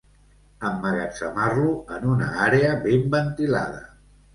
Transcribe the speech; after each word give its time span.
Emmagatzemar-lo 0.69 1.67
en 1.99 2.11
una 2.17 2.33
àrea 2.49 2.77
ben 2.91 3.09
ventilada. 3.21 3.89